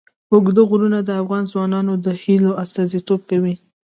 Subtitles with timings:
[0.31, 3.55] اوږده غرونه د افغان ځوانانو د هیلو استازیتوب کوي.